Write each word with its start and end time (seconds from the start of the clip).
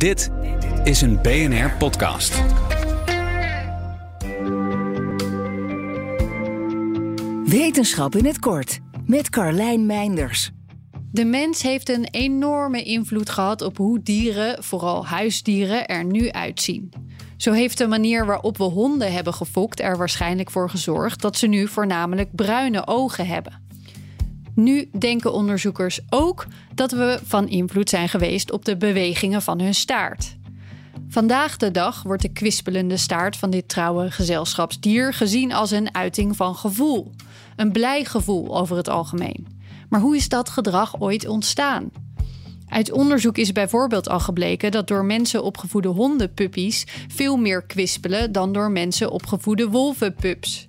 Dit 0.00 0.30
is 0.84 1.00
een 1.00 1.22
BNR 1.22 1.70
podcast. 1.78 2.42
Wetenschap 7.44 8.14
in 8.14 8.24
het 8.24 8.38
kort 8.38 8.78
met 9.06 9.30
Carlijn 9.30 9.86
Meinders. 9.86 10.50
De 11.12 11.24
mens 11.24 11.62
heeft 11.62 11.88
een 11.88 12.08
enorme 12.10 12.82
invloed 12.82 13.30
gehad 13.30 13.62
op 13.62 13.76
hoe 13.76 14.02
dieren, 14.02 14.64
vooral 14.64 15.06
huisdieren, 15.06 15.86
er 15.86 16.04
nu 16.04 16.30
uitzien. 16.30 16.92
Zo 17.36 17.52
heeft 17.52 17.78
de 17.78 17.86
manier 17.86 18.26
waarop 18.26 18.56
we 18.58 18.64
honden 18.64 19.12
hebben 19.12 19.34
gefokt 19.34 19.80
er 19.80 19.96
waarschijnlijk 19.96 20.50
voor 20.50 20.70
gezorgd 20.70 21.20
dat 21.20 21.36
ze 21.36 21.46
nu 21.46 21.68
voornamelijk 21.68 22.34
bruine 22.34 22.86
ogen 22.86 23.26
hebben. 23.26 23.68
Nu 24.54 24.88
denken 24.98 25.32
onderzoekers 25.32 26.00
ook 26.08 26.46
dat 26.74 26.90
we 26.90 27.20
van 27.24 27.48
invloed 27.48 27.88
zijn 27.88 28.08
geweest 28.08 28.52
op 28.52 28.64
de 28.64 28.76
bewegingen 28.76 29.42
van 29.42 29.60
hun 29.60 29.74
staart. 29.74 30.36
Vandaag 31.08 31.56
de 31.56 31.70
dag 31.70 32.02
wordt 32.02 32.22
de 32.22 32.32
kwispelende 32.32 32.96
staart 32.96 33.36
van 33.36 33.50
dit 33.50 33.68
trouwe 33.68 34.10
gezelschapsdier 34.10 35.14
gezien 35.14 35.52
als 35.52 35.70
een 35.70 35.94
uiting 35.94 36.36
van 36.36 36.54
gevoel. 36.54 37.10
Een 37.56 37.72
blij 37.72 38.04
gevoel 38.04 38.58
over 38.58 38.76
het 38.76 38.88
algemeen. 38.88 39.46
Maar 39.88 40.00
hoe 40.00 40.16
is 40.16 40.28
dat 40.28 40.48
gedrag 40.48 41.00
ooit 41.00 41.28
ontstaan? 41.28 41.90
Uit 42.70 42.92
onderzoek 42.92 43.38
is 43.38 43.52
bijvoorbeeld 43.52 44.08
al 44.08 44.20
gebleken 44.20 44.70
dat 44.70 44.88
door 44.88 45.04
mensen 45.04 45.42
opgevoede 45.42 45.88
hondenpuppies 45.88 46.86
veel 47.08 47.36
meer 47.36 47.62
kwispelen 47.62 48.32
dan 48.32 48.52
door 48.52 48.70
mensen 48.70 49.10
opgevoede 49.10 49.68
wolvenpups. 49.68 50.68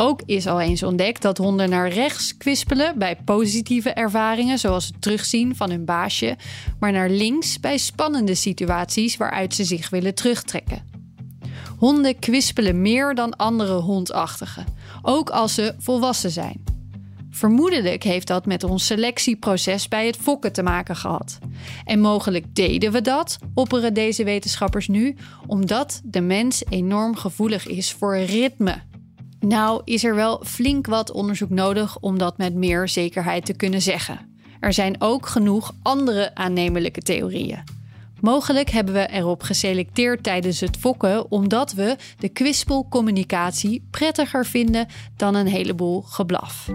Ook 0.00 0.22
is 0.26 0.46
al 0.46 0.60
eens 0.60 0.82
ontdekt 0.82 1.22
dat 1.22 1.38
honden 1.38 1.70
naar 1.70 1.88
rechts 1.88 2.36
kwispelen 2.36 2.98
bij 2.98 3.16
positieve 3.24 3.90
ervaringen, 3.90 4.58
zoals 4.58 4.86
het 4.86 5.02
terugzien 5.02 5.56
van 5.56 5.70
hun 5.70 5.84
baasje, 5.84 6.36
maar 6.80 6.92
naar 6.92 7.10
links 7.10 7.60
bij 7.60 7.78
spannende 7.78 8.34
situaties 8.34 9.16
waaruit 9.16 9.54
ze 9.54 9.64
zich 9.64 9.90
willen 9.90 10.14
terugtrekken. 10.14 10.82
Honden 11.78 12.18
kwispelen 12.18 12.82
meer 12.82 13.14
dan 13.14 13.36
andere 13.36 13.74
hondachtigen, 13.74 14.66
ook 15.02 15.30
als 15.30 15.54
ze 15.54 15.74
volwassen 15.78 16.30
zijn. 16.30 16.64
Vermoedelijk 17.30 18.02
heeft 18.02 18.26
dat 18.26 18.46
met 18.46 18.64
ons 18.64 18.86
selectieproces 18.86 19.88
bij 19.88 20.06
het 20.06 20.16
fokken 20.16 20.52
te 20.52 20.62
maken 20.62 20.96
gehad. 20.96 21.38
En 21.84 22.00
mogelijk 22.00 22.54
deden 22.54 22.92
we 22.92 23.00
dat, 23.00 23.38
opperen 23.54 23.94
deze 23.94 24.24
wetenschappers 24.24 24.88
nu, 24.88 25.16
omdat 25.46 26.00
de 26.04 26.20
mens 26.20 26.62
enorm 26.68 27.16
gevoelig 27.16 27.66
is 27.66 27.92
voor 27.92 28.18
ritme. 28.18 28.87
Nou 29.40 29.82
is 29.84 30.04
er 30.04 30.14
wel 30.14 30.42
flink 30.44 30.86
wat 30.86 31.10
onderzoek 31.10 31.50
nodig 31.50 31.98
om 31.98 32.18
dat 32.18 32.38
met 32.38 32.54
meer 32.54 32.88
zekerheid 32.88 33.44
te 33.44 33.52
kunnen 33.52 33.82
zeggen. 33.82 34.36
Er 34.60 34.72
zijn 34.72 34.96
ook 34.98 35.26
genoeg 35.26 35.74
andere 35.82 36.34
aannemelijke 36.34 37.00
theorieën. 37.00 37.64
Mogelijk 38.20 38.70
hebben 38.70 38.94
we 38.94 39.06
erop 39.06 39.42
geselecteerd 39.42 40.22
tijdens 40.22 40.60
het 40.60 40.76
fokken 40.76 41.30
omdat 41.30 41.72
we 41.72 41.96
de 42.18 42.28
kwispelcommunicatie 42.28 43.86
prettiger 43.90 44.46
vinden 44.46 44.86
dan 45.16 45.34
een 45.34 45.46
heleboel 45.46 46.02
geblaf. 46.02 46.66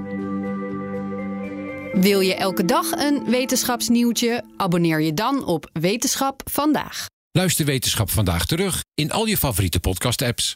Wil 1.94 2.20
je 2.20 2.36
elke 2.36 2.66
dag 2.66 2.92
een 2.92 3.23
wetenschapsnieuwtje? 3.30 4.44
Abonneer 4.58 5.02
je 5.02 5.14
dan 5.14 5.45
op 5.45 5.70
Wetenschap 5.73 6.42
vandaag. 6.45 7.05
Luister 7.31 7.66
Wetenschap 7.66 8.09
vandaag 8.09 8.45
terug 8.45 8.83
in 8.94 9.11
al 9.11 9.25
je 9.25 9.38
favoriete 9.38 9.80
podcast-apps. 9.80 10.55